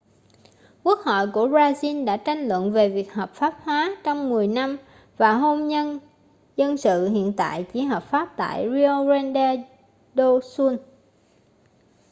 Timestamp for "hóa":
3.63-3.97